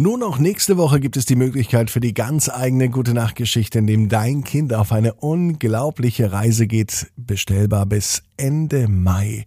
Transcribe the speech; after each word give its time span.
Nur 0.00 0.16
noch 0.16 0.38
nächste 0.38 0.78
Woche 0.78 0.98
gibt 0.98 1.18
es 1.18 1.26
die 1.26 1.36
Möglichkeit 1.36 1.90
für 1.90 2.00
die 2.00 2.14
ganz 2.14 2.48
eigene 2.48 2.88
Gute 2.88 3.12
Nacht 3.12 3.36
Geschichte, 3.36 3.80
in 3.80 3.86
dem 3.86 4.08
dein 4.08 4.44
Kind 4.44 4.72
auf 4.72 4.92
eine 4.92 5.12
unglaubliche 5.12 6.32
Reise 6.32 6.66
geht, 6.66 7.08
bestellbar 7.18 7.84
bis 7.84 8.22
Ende 8.38 8.88
Mai. 8.88 9.44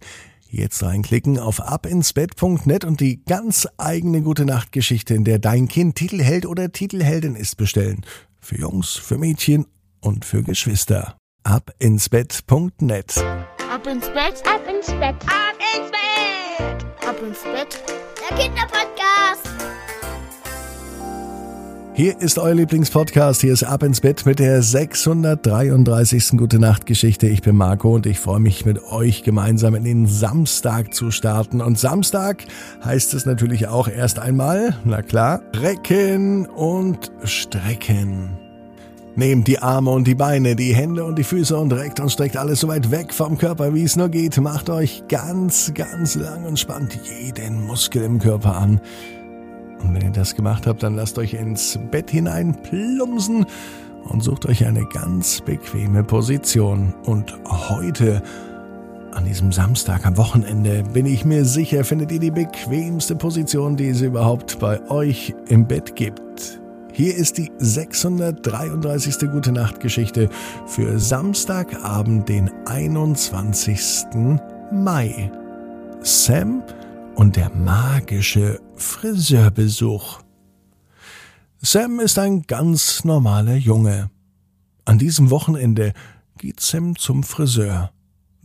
Jetzt 0.48 0.80
reinklicken 0.84 1.40
auf 1.40 1.60
abinsbett.net 1.60 2.84
und 2.84 3.00
die 3.00 3.24
ganz 3.24 3.66
eigene 3.78 4.22
Gute 4.22 4.44
Nacht 4.44 4.70
Geschichte, 4.70 5.14
in 5.14 5.24
der 5.24 5.40
dein 5.40 5.66
Kind 5.66 5.96
Titelheld 5.96 6.46
oder 6.46 6.70
Titelheldin 6.70 7.34
ist, 7.34 7.56
bestellen. 7.56 8.06
Für 8.38 8.56
Jungs, 8.56 8.90
für 8.90 9.18
Mädchen 9.18 9.66
und 10.00 10.24
für 10.24 10.44
Geschwister. 10.44 11.16
abinsbett.net. 11.42 13.24
Ab 13.72 13.86
ins 13.88 14.06
Bett, 14.06 14.40
ab 14.46 14.62
ins 14.72 14.86
Bett, 14.86 15.16
ab 15.26 15.58
ins 15.74 15.90
Bett, 15.90 17.08
ab 17.08 17.16
ins 17.20 17.42
Bett. 17.42 17.82
Der 18.30 18.38
Kinderpodcast. 18.38 19.53
Hier 21.96 22.20
ist 22.20 22.40
euer 22.40 22.54
Lieblingspodcast. 22.54 23.40
Hier 23.40 23.52
ist 23.52 23.62
Ab 23.62 23.84
ins 23.84 24.00
Bett 24.00 24.26
mit 24.26 24.40
der 24.40 24.62
633. 24.62 26.36
Gute 26.36 26.58
Nacht 26.58 26.86
Geschichte. 26.86 27.28
Ich 27.28 27.40
bin 27.40 27.54
Marco 27.54 27.94
und 27.94 28.04
ich 28.06 28.18
freue 28.18 28.40
mich 28.40 28.66
mit 28.66 28.82
euch 28.90 29.22
gemeinsam 29.22 29.76
in 29.76 29.84
den 29.84 30.06
Samstag 30.08 30.92
zu 30.92 31.12
starten. 31.12 31.60
Und 31.60 31.78
Samstag 31.78 32.46
heißt 32.84 33.14
es 33.14 33.26
natürlich 33.26 33.68
auch 33.68 33.86
erst 33.86 34.18
einmal, 34.18 34.76
na 34.84 35.02
klar, 35.02 35.40
recken 35.54 36.46
und 36.46 37.12
strecken. 37.22 38.38
Nehmt 39.14 39.46
die 39.46 39.60
Arme 39.60 39.90
und 39.90 40.08
die 40.08 40.16
Beine, 40.16 40.56
die 40.56 40.74
Hände 40.74 41.04
und 41.04 41.16
die 41.16 41.22
Füße 41.22 41.56
und 41.56 41.72
reckt 41.72 42.00
und 42.00 42.10
streckt 42.10 42.36
alles 42.36 42.58
so 42.58 42.66
weit 42.66 42.90
weg 42.90 43.14
vom 43.14 43.38
Körper, 43.38 43.72
wie 43.72 43.84
es 43.84 43.94
nur 43.94 44.08
geht. 44.08 44.36
Macht 44.40 44.68
euch 44.68 45.04
ganz, 45.08 45.72
ganz 45.74 46.16
lang 46.16 46.44
und 46.44 46.58
spannt 46.58 46.98
jeden 47.20 47.64
Muskel 47.64 48.02
im 48.02 48.18
Körper 48.18 48.56
an. 48.56 48.80
Und 49.84 49.94
wenn 49.94 50.02
ihr 50.02 50.10
das 50.10 50.34
gemacht 50.34 50.66
habt, 50.66 50.82
dann 50.82 50.96
lasst 50.96 51.18
euch 51.18 51.34
ins 51.34 51.78
Bett 51.90 52.10
hinein 52.10 52.54
plumpsen 52.62 53.46
und 54.08 54.22
sucht 54.22 54.46
euch 54.46 54.66
eine 54.66 54.84
ganz 54.86 55.40
bequeme 55.40 56.02
Position. 56.02 56.94
Und 57.04 57.34
heute, 57.44 58.22
an 59.12 59.24
diesem 59.24 59.52
Samstag 59.52 60.06
am 60.06 60.16
Wochenende, 60.16 60.82
bin 60.92 61.06
ich 61.06 61.24
mir 61.24 61.44
sicher, 61.44 61.84
findet 61.84 62.12
ihr 62.12 62.20
die 62.20 62.30
bequemste 62.30 63.14
Position, 63.14 63.76
die 63.76 63.88
es 63.88 64.00
überhaupt 64.00 64.58
bei 64.58 64.80
euch 64.90 65.34
im 65.48 65.66
Bett 65.66 65.96
gibt. 65.96 66.60
Hier 66.92 67.14
ist 67.14 67.38
die 67.38 67.50
633. 67.58 69.30
Gute 69.30 69.52
Nacht 69.52 69.80
Geschichte 69.80 70.28
für 70.66 70.98
Samstagabend, 70.98 72.28
den 72.28 72.50
21. 72.66 74.06
Mai. 74.70 75.30
Sam 76.02 76.62
und 77.16 77.36
der 77.36 77.50
magische 77.50 78.60
Friseurbesuch. 78.76 80.20
Sam 81.60 82.00
ist 82.00 82.18
ein 82.18 82.42
ganz 82.42 83.04
normaler 83.04 83.56
Junge. 83.56 84.10
An 84.84 84.98
diesem 84.98 85.30
Wochenende 85.30 85.92
geht 86.38 86.60
Sam 86.60 86.96
zum 86.96 87.22
Friseur. 87.22 87.92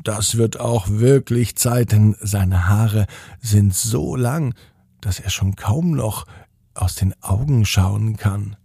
Das 0.02 0.38
wird 0.38 0.59
auch 0.59 0.88
wirklich 0.89 1.56
Zeit, 1.58 1.92
denn 1.92 2.16
seine 2.22 2.70
Haare 2.70 3.08
sind 3.42 3.76
so 3.76 4.16
lang, 4.16 4.53
dass 5.02 5.20
er 5.20 5.30
schon 5.30 5.56
kaum 5.56 5.92
noch 5.92 6.26
aus 6.73 6.95
den 6.95 7.14
Augen 7.22 7.66
schauen 7.66 8.16
kann. 8.16 8.56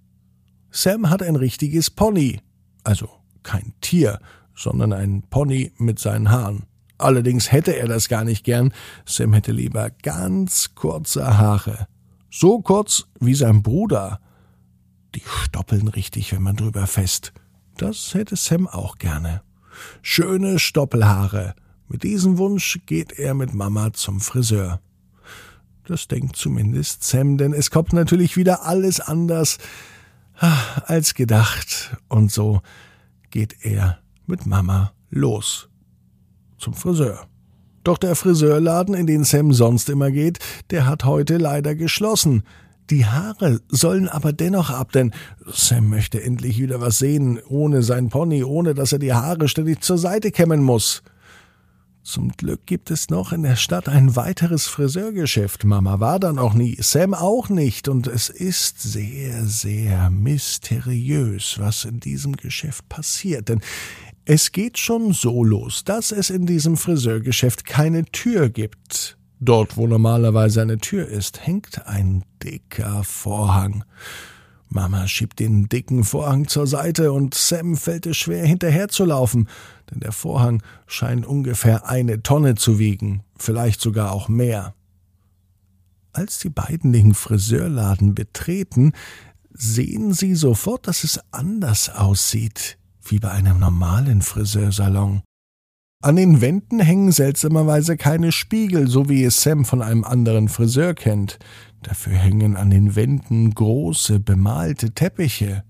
Sam 0.70 1.11
hat 1.11 1.22
ein 1.22 1.36
richtiges 1.36 1.91
Pony, 1.91 2.41
also 2.84 3.08
kein 3.42 3.74
Tier, 3.80 4.20
sondern 4.55 4.92
ein 4.92 5.22
Pony 5.22 5.72
mit 5.78 5.98
seinen 5.98 6.30
Haaren. 6.30 6.64
Allerdings 6.98 7.50
hätte 7.50 7.76
er 7.76 7.88
das 7.88 8.08
gar 8.08 8.24
nicht 8.24 8.44
gern. 8.44 8.72
Sam 9.04 9.32
hätte 9.32 9.52
lieber 9.52 9.90
ganz 10.02 10.74
kurze 10.74 11.38
Haare. 11.38 11.88
So 12.30 12.60
kurz 12.60 13.06
wie 13.20 13.34
sein 13.34 13.62
Bruder. 13.62 14.20
Die 15.14 15.22
stoppeln 15.26 15.88
richtig, 15.88 16.32
wenn 16.32 16.42
man 16.42 16.56
drüber 16.56 16.86
fest. 16.86 17.32
Das 17.76 18.14
hätte 18.14 18.36
Sam 18.36 18.68
auch 18.68 18.98
gerne. 18.98 19.42
Schöne 20.02 20.58
Stoppelhaare. 20.58 21.54
Mit 21.88 22.02
diesem 22.02 22.38
Wunsch 22.38 22.80
geht 22.86 23.12
er 23.18 23.34
mit 23.34 23.54
Mama 23.54 23.92
zum 23.92 24.20
Friseur. 24.20 24.80
Das 25.86 26.08
denkt 26.08 26.36
zumindest 26.36 27.04
Sam, 27.04 27.36
denn 27.36 27.52
es 27.52 27.70
kommt 27.70 27.92
natürlich 27.92 28.36
wieder 28.36 28.64
alles 28.64 29.00
anders 29.00 29.58
ah, 30.38 30.83
als 30.86 31.14
gedacht. 31.14 31.96
Und 32.08 32.33
so 32.33 32.62
geht 33.30 33.64
er 33.64 33.98
mit 34.27 34.46
Mama 34.46 34.92
los 35.10 35.68
zum 36.64 36.75
Friseur. 36.75 37.27
Doch 37.85 37.98
der 37.98 38.17
Friseurladen, 38.17 38.95
in 38.95 39.07
den 39.07 39.25
Sam 39.25 39.52
sonst 39.52 39.91
immer 39.91 40.11
geht, 40.11 40.39
der 40.70 40.86
hat 40.86 41.05
heute 41.05 41.36
leider 41.36 41.75
geschlossen. 41.75 42.42
Die 42.89 43.05
Haare 43.05 43.61
sollen 43.69 44.08
aber 44.08 44.33
dennoch 44.33 44.70
ab, 44.70 44.92
denn 44.92 45.13
Sam 45.47 45.91
möchte 45.91 46.23
endlich 46.23 46.58
wieder 46.58 46.80
was 46.80 46.98
sehen, 46.98 47.39
ohne 47.47 47.83
sein 47.83 48.08
Pony, 48.08 48.42
ohne 48.42 48.75
dass 48.75 48.92
er 48.92 48.98
die 48.98 49.13
Haare 49.13 49.48
ständig 49.48 49.83
zur 49.83 49.98
Seite 49.98 50.30
kämmen 50.30 50.63
muss. 50.63 51.02
Zum 52.02 52.33
Glück 52.33 52.67
gibt 52.67 52.91
es 52.91 53.08
noch 53.08 53.33
in 53.33 53.42
der 53.42 53.57
Stadt 53.57 53.89
ein 53.89 54.14
weiteres 54.17 54.67
Friseurgeschäft. 54.67 55.64
Mama 55.64 56.01
war 56.01 56.20
da 56.20 56.35
noch 56.35 56.52
nie, 56.52 56.77
Sam 56.81 57.14
auch 57.14 57.48
nicht, 57.48 57.89
und 57.89 58.07
es 58.07 58.29
ist 58.29 58.81
sehr, 58.81 59.45
sehr 59.45 60.11
mysteriös, 60.11 61.57
was 61.58 61.86
in 61.86 62.01
diesem 62.01 62.36
Geschäft 62.36 62.89
passiert, 62.91 63.48
denn 63.48 63.61
es 64.27 64.52
geht 64.52 64.79
schon 64.79 65.12
so 65.12 65.45
los, 65.45 65.85
dass 65.85 66.11
es 66.11 66.30
in 66.30 66.46
diesem 66.46 66.77
Friseurgeschäft 66.77 67.64
keine 67.64 68.05
Tür 68.07 68.48
gibt. 68.48 69.18
Dort, 69.39 69.77
wo 69.77 69.86
normalerweise 69.86 70.62
eine 70.62 70.79
Tür 70.79 71.07
ist, 71.07 71.46
hängt 71.46 71.86
ein 71.86 72.24
dicker 72.42 73.05
Vorhang. 73.05 73.84
Mama 74.68 75.07
schiebt 75.07 75.40
den 75.40 75.68
dicken 75.68 76.05
Vorhang 76.05 76.48
zur 76.48 76.67
Seite 76.67 77.13
und 77.13 77.34
Sam 77.34 77.77
fällt 77.77 78.07
es 78.07 78.17
schwer 78.17 78.46
hinterherzulaufen, 78.46 79.48
denn 79.90 80.01
der 80.01 80.13
Vorhang 80.13 80.63
scheint 80.86 81.27
ungefähr 81.27 81.89
eine 81.89 82.23
Tonne 82.23 82.55
zu 82.55 82.79
wiegen, 82.79 83.23
vielleicht 83.36 83.80
sogar 83.80 84.13
auch 84.13 84.29
mehr. 84.29 84.74
Als 86.13 86.39
die 86.39 86.48
beiden 86.48 86.92
den 86.92 87.13
Friseurladen 87.13 88.14
betreten, 88.14 88.92
sehen 89.52 90.14
sie 90.14 90.34
sofort, 90.34 90.89
dass 90.89 91.05
es 91.05 91.20
anders 91.30 91.90
aussieht 91.90 92.79
wie 93.10 93.18
bei 93.18 93.30
einem 93.30 93.58
normalen 93.58 94.22
Friseursalon. 94.22 95.22
An 96.02 96.16
den 96.16 96.42
Wänden 96.42 96.80
hängen 96.80 97.12
seltsamerweise 97.12 97.96
keine 97.96 98.30
Spiegel, 98.30 98.88
so 98.88 99.08
wie 99.08 99.24
es 99.24 99.40
Sam 99.40 99.64
von 99.64 99.80
einem 99.80 100.04
anderen 100.04 100.48
Friseur 100.48 100.92
kennt. 100.92 101.38
Dafür 101.82 102.12
hängen 102.12 102.56
an 102.56 102.68
den 102.68 102.94
Wänden 102.94 103.54
große 103.54 104.20
bemalte 104.20 104.92
Teppiche. 104.92 105.64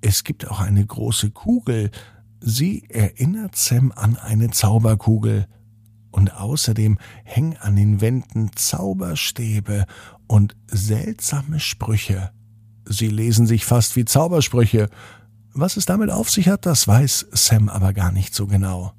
Es 0.00 0.24
gibt 0.24 0.48
auch 0.48 0.60
eine 0.60 0.84
große 0.84 1.32
Kugel. 1.32 1.90
Sie 2.40 2.84
erinnert 2.88 3.56
Sam 3.56 3.92
an 3.94 4.16
eine 4.16 4.50
Zauberkugel. 4.50 5.46
Und 6.10 6.34
außerdem 6.34 6.98
hängen 7.24 7.56
an 7.58 7.76
den 7.76 8.00
Wänden 8.00 8.52
Zauberstäbe 8.54 9.84
und 10.28 10.56
seltsame 10.66 11.60
Sprüche. 11.60 12.30
Sie 12.86 13.08
lesen 13.08 13.46
sich 13.46 13.64
fast 13.66 13.96
wie 13.96 14.06
Zaubersprüche, 14.06 14.88
was 15.54 15.76
es 15.76 15.86
damit 15.86 16.10
auf 16.10 16.30
sich 16.30 16.48
hat, 16.48 16.66
das 16.66 16.88
weiß 16.88 17.28
Sam 17.32 17.68
aber 17.68 17.92
gar 17.92 18.12
nicht 18.12 18.34
so 18.34 18.46
genau. 18.46 18.92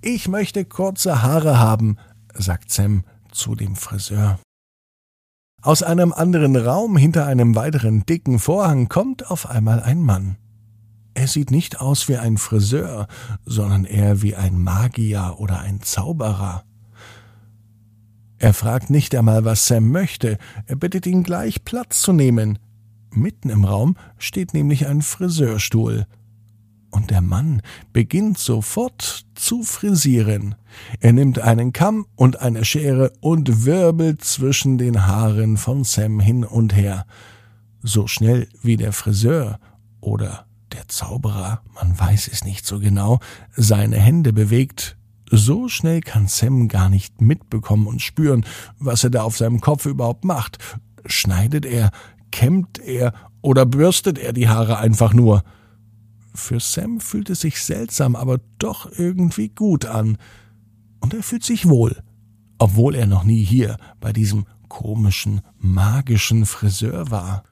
Ich 0.00 0.28
möchte 0.28 0.64
kurze 0.64 1.22
Haare 1.22 1.58
haben, 1.58 1.96
sagt 2.34 2.70
Sam 2.70 3.04
zu 3.30 3.54
dem 3.54 3.76
Friseur. 3.76 4.38
Aus 5.62 5.82
einem 5.82 6.12
anderen 6.12 6.56
Raum 6.56 6.96
hinter 6.96 7.26
einem 7.26 7.54
weiteren 7.54 8.04
dicken 8.04 8.38
Vorhang 8.38 8.88
kommt 8.88 9.30
auf 9.30 9.48
einmal 9.48 9.80
ein 9.80 10.00
Mann. 10.02 10.36
Er 11.14 11.28
sieht 11.28 11.50
nicht 11.50 11.80
aus 11.80 12.08
wie 12.08 12.16
ein 12.16 12.36
Friseur, 12.36 13.06
sondern 13.44 13.84
eher 13.84 14.22
wie 14.22 14.34
ein 14.34 14.60
Magier 14.60 15.36
oder 15.38 15.60
ein 15.60 15.80
Zauberer. 15.80 16.64
Er 18.38 18.54
fragt 18.54 18.90
nicht 18.90 19.14
einmal, 19.14 19.44
was 19.44 19.68
Sam 19.68 19.90
möchte, 19.90 20.36
er 20.66 20.74
bittet 20.74 21.06
ihn 21.06 21.22
gleich 21.22 21.64
Platz 21.64 22.02
zu 22.02 22.12
nehmen, 22.12 22.58
Mitten 23.14 23.50
im 23.50 23.64
Raum 23.64 23.96
steht 24.18 24.54
nämlich 24.54 24.86
ein 24.86 25.02
Friseurstuhl. 25.02 26.06
Und 26.90 27.10
der 27.10 27.22
Mann 27.22 27.62
beginnt 27.92 28.38
sofort 28.38 29.24
zu 29.34 29.62
frisieren. 29.62 30.54
Er 31.00 31.12
nimmt 31.12 31.38
einen 31.38 31.72
Kamm 31.72 32.06
und 32.16 32.40
eine 32.40 32.64
Schere 32.64 33.12
und 33.20 33.64
wirbelt 33.64 34.22
zwischen 34.22 34.76
den 34.76 35.06
Haaren 35.06 35.56
von 35.56 35.84
Sam 35.84 36.20
hin 36.20 36.44
und 36.44 36.76
her. 36.76 37.06
So 37.82 38.06
schnell 38.06 38.46
wie 38.62 38.76
der 38.76 38.92
Friseur 38.92 39.58
oder 40.00 40.46
der 40.72 40.86
Zauberer, 40.88 41.62
man 41.74 41.98
weiß 41.98 42.28
es 42.28 42.44
nicht 42.44 42.66
so 42.66 42.78
genau, 42.78 43.20
seine 43.56 43.96
Hände 43.96 44.32
bewegt, 44.32 44.96
so 45.30 45.68
schnell 45.68 46.02
kann 46.02 46.28
Sam 46.28 46.68
gar 46.68 46.90
nicht 46.90 47.22
mitbekommen 47.22 47.86
und 47.86 48.02
spüren, 48.02 48.44
was 48.78 49.02
er 49.02 49.10
da 49.10 49.22
auf 49.22 49.38
seinem 49.38 49.60
Kopf 49.60 49.86
überhaupt 49.86 50.24
macht. 50.24 50.58
Schneidet 51.06 51.64
er, 51.64 51.90
kämmt 52.32 52.80
er 52.80 53.12
oder 53.42 53.64
bürstet 53.64 54.18
er 54.18 54.32
die 54.32 54.48
Haare 54.48 54.78
einfach 54.78 55.14
nur? 55.14 55.44
Für 56.34 56.58
Sam 56.58 56.98
fühlt 56.98 57.30
es 57.30 57.40
sich 57.40 57.62
seltsam, 57.62 58.16
aber 58.16 58.40
doch 58.58 58.90
irgendwie 58.90 59.50
gut 59.50 59.84
an. 59.84 60.18
Und 61.00 61.14
er 61.14 61.22
fühlt 61.22 61.44
sich 61.44 61.68
wohl, 61.68 62.02
obwohl 62.58 62.94
er 62.94 63.06
noch 63.06 63.24
nie 63.24 63.44
hier 63.44 63.76
bei 64.00 64.12
diesem 64.12 64.46
komischen, 64.68 65.42
magischen 65.58 66.46
Friseur 66.46 67.10
war. 67.10 67.44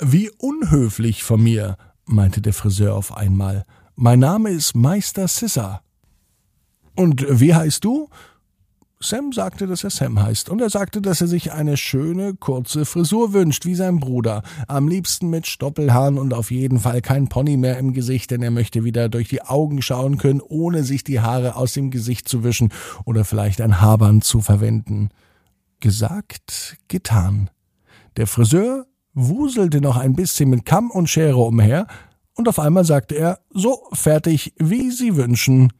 Wie 0.00 0.30
unhöflich 0.30 1.22
von 1.22 1.42
mir, 1.42 1.76
meinte 2.06 2.40
der 2.40 2.54
Friseur 2.54 2.94
auf 2.94 3.16
einmal. 3.16 3.66
Mein 3.94 4.20
Name 4.20 4.50
ist 4.50 4.74
Meister 4.74 5.28
Sissa. 5.28 5.82
Und 6.94 7.26
wie 7.28 7.54
heißt 7.54 7.84
du? 7.84 8.08
Sam 9.00 9.32
sagte, 9.32 9.68
dass 9.68 9.84
er 9.84 9.90
Sam 9.90 10.20
heißt, 10.20 10.48
und 10.48 10.60
er 10.60 10.70
sagte, 10.70 11.00
dass 11.00 11.20
er 11.20 11.28
sich 11.28 11.52
eine 11.52 11.76
schöne, 11.76 12.34
kurze 12.34 12.84
Frisur 12.84 13.32
wünscht, 13.32 13.64
wie 13.64 13.76
sein 13.76 14.00
Bruder, 14.00 14.42
am 14.66 14.88
liebsten 14.88 15.30
mit 15.30 15.46
Stoppelhaaren 15.46 16.18
und 16.18 16.34
auf 16.34 16.50
jeden 16.50 16.80
Fall 16.80 17.00
kein 17.00 17.28
Pony 17.28 17.56
mehr 17.56 17.78
im 17.78 17.92
Gesicht, 17.92 18.32
denn 18.32 18.42
er 18.42 18.50
möchte 18.50 18.82
wieder 18.82 19.08
durch 19.08 19.28
die 19.28 19.42
Augen 19.42 19.82
schauen 19.82 20.18
können, 20.18 20.40
ohne 20.40 20.82
sich 20.82 21.04
die 21.04 21.20
Haare 21.20 21.54
aus 21.54 21.74
dem 21.74 21.92
Gesicht 21.92 22.28
zu 22.28 22.42
wischen 22.42 22.72
oder 23.04 23.24
vielleicht 23.24 23.60
ein 23.60 23.80
Haarband 23.80 24.24
zu 24.24 24.40
verwenden. 24.40 25.10
Gesagt, 25.78 26.76
getan. 26.88 27.50
Der 28.16 28.26
Friseur 28.26 28.86
wuselte 29.14 29.80
noch 29.80 29.96
ein 29.96 30.14
bisschen 30.14 30.50
mit 30.50 30.64
Kamm 30.64 30.90
und 30.90 31.08
Schere 31.08 31.38
umher, 31.38 31.86
und 32.34 32.48
auf 32.48 32.60
einmal 32.60 32.84
sagte 32.84 33.16
er, 33.16 33.40
so 33.50 33.82
fertig, 33.92 34.54
wie 34.58 34.92
Sie 34.92 35.16
wünschen. 35.16 35.72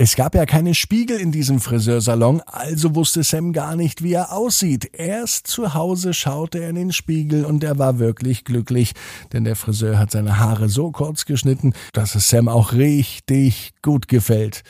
Es 0.00 0.14
gab 0.14 0.36
ja 0.36 0.46
keine 0.46 0.76
Spiegel 0.76 1.18
in 1.18 1.32
diesem 1.32 1.58
Friseursalon, 1.58 2.40
also 2.46 2.94
wusste 2.94 3.24
Sam 3.24 3.52
gar 3.52 3.74
nicht, 3.74 4.00
wie 4.00 4.12
er 4.12 4.32
aussieht. 4.32 4.94
Erst 4.94 5.48
zu 5.48 5.74
Hause 5.74 6.14
schaute 6.14 6.60
er 6.60 6.70
in 6.70 6.76
den 6.76 6.92
Spiegel 6.92 7.44
und 7.44 7.64
er 7.64 7.80
war 7.80 7.98
wirklich 7.98 8.44
glücklich, 8.44 8.92
denn 9.32 9.42
der 9.42 9.56
Friseur 9.56 9.98
hat 9.98 10.12
seine 10.12 10.38
Haare 10.38 10.68
so 10.68 10.92
kurz 10.92 11.24
geschnitten, 11.24 11.72
dass 11.94 12.14
es 12.14 12.28
Sam 12.28 12.48
auch 12.48 12.74
richtig 12.74 13.72
gut 13.82 14.06
gefällt. 14.06 14.62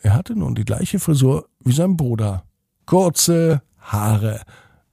Er 0.00 0.14
hatte 0.14 0.34
nun 0.34 0.54
die 0.54 0.64
gleiche 0.64 0.98
Frisur 0.98 1.46
wie 1.60 1.74
sein 1.74 1.98
Bruder. 1.98 2.44
Kurze 2.86 3.60
Haare. 3.78 4.40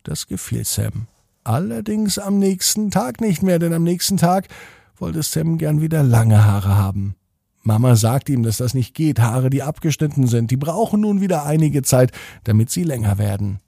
Das 0.04 0.28
gefiel 0.28 0.66
Sam. 0.66 1.08
Allerdings 1.46 2.20
am 2.20 2.38
nächsten 2.38 2.92
Tag 2.92 3.22
nicht 3.22 3.44
mehr, 3.44 3.60
denn 3.60 3.72
am 3.72 3.84
nächsten 3.84 4.18
Tag 4.18 4.50
wollte 4.98 5.24
Sam 5.24 5.58
gern 5.58 5.80
wieder 5.80 6.04
lange 6.04 6.44
Haare 6.44 6.76
haben. 6.76 7.16
Mama 7.64 7.96
sagt 7.96 8.30
ihm, 8.30 8.44
dass 8.44 8.58
das 8.58 8.74
nicht 8.74 8.94
geht. 8.94 9.20
Haare, 9.20 9.50
die 9.50 9.64
abgeschnitten 9.64 10.28
sind, 10.28 10.52
die 10.52 10.58
brauchen 10.58 11.02
nun 11.02 11.22
wieder 11.22 11.46
einige 11.46 11.82
Zeit, 11.82 12.12
damit 12.44 12.70
sie 12.70 12.84
länger 12.84 13.18
werden. 13.18 13.60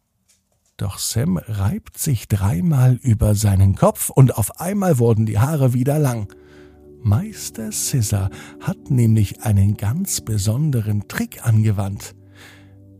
Doch 0.77 0.99
Sam 0.99 1.37
reibt 1.37 1.97
sich 1.97 2.27
dreimal 2.27 2.99
über 3.01 3.33
seinen 3.33 3.75
Kopf 3.75 4.09
und 4.09 4.37
auf 4.37 4.59
einmal 4.59 4.99
wurden 4.99 5.25
die 5.25 5.39
Haare 5.39 5.73
wieder 5.73 5.97
lang. 5.97 6.27
Meister 7.01 7.71
Scissor 7.71 8.29
hat 8.59 8.89
nämlich 8.89 9.43
einen 9.43 9.77
ganz 9.77 10.19
besonderen 10.19 11.07
Trick 11.07 11.45
angewandt. 11.45 12.15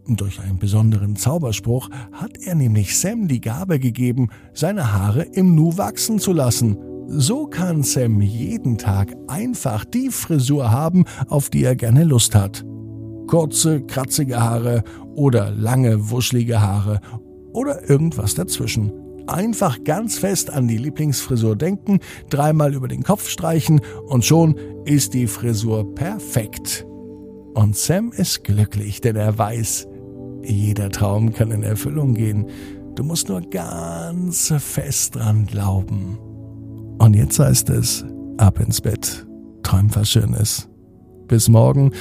Durch 0.08 0.40
einen 0.40 0.60
besonderen 0.60 1.18
Zauberspruch 1.18 1.90
hat 2.14 2.38
er 2.38 2.56
nämlich 2.56 2.98
Sam 2.98 3.28
die 3.28 3.42
Gabe 3.42 3.80
gegeben, 3.80 4.30
seine 4.54 4.94
Haare 4.94 5.24
im 5.24 5.56
Nu 5.56 5.78
wachsen 5.78 6.20
zu 6.20 6.32
lassen. 6.32 6.95
So 7.08 7.46
kann 7.46 7.84
Sam 7.84 8.20
jeden 8.22 8.78
Tag 8.78 9.16
einfach 9.28 9.86
die 9.86 10.10
Frisur 10.10 10.72
haben, 10.72 11.06
auf 11.28 11.50
die 11.50 11.64
er 11.64 11.76
gerne 11.76 12.04
Lust 12.04 12.34
hat. 12.34 12.66
Kurze, 13.28 13.82
kratzige 13.82 14.42
Haare 14.42 14.84
oder 15.16 15.52
lange, 15.52 16.10
wuschelige 16.10 16.62
Haare 16.62 17.00
oder 17.54 17.90
irgendwas 17.90 18.34
dazwischen. 18.36 18.92
Einfach 19.28 19.84
ganz 19.84 20.20
fest 20.20 20.52
an 20.52 20.68
die 20.68 20.78
Lieblingsfrisur 20.78 21.56
denken, 21.56 22.00
dreimal 22.30 22.74
über 22.74 22.88
den 22.88 23.04
Kopf 23.04 23.28
streichen 23.30 23.82
und 24.08 24.26
schon 24.26 24.56
ist 24.86 25.14
die 25.14 25.28
Frisur 25.28 25.96
perfekt. 25.96 26.86
Und 27.54 27.76
Sam 27.76 28.12
ist 28.12 28.44
glücklich, 28.44 29.02
denn 29.02 29.16
er 29.16 29.38
weiß, 29.38 29.88
jeder 30.44 30.90
Traum 30.90 31.34
kann 31.34 31.52
in 31.52 31.64
Erfüllung 31.64 32.14
gehen. 32.14 32.48
Du 32.96 33.04
musst 33.04 33.30
nur 33.30 33.42
ganz 33.42 34.54
fest 34.58 35.16
dran 35.16 35.46
glauben. 35.46 36.20
Und 36.98 37.16
jetzt 37.16 37.40
heißt 37.40 37.70
es, 37.70 38.06
ab 38.38 38.60
ins 38.60 38.82
Bett, 38.82 39.26
träum 39.64 39.94
was 39.96 40.10
Schönes. 40.10 40.70
Bis 41.28 41.50
morgen, 41.50 41.92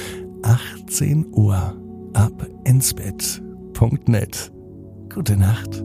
18 0.43 1.25
Uhr, 1.31 1.73
ab 2.13 2.47
ins 2.63 2.93
Bett.net. 2.93 4.51
Gute 5.13 5.37
Nacht. 5.37 5.83